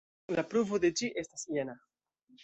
[0.35, 1.77] La pruvo de ĝi estas jena.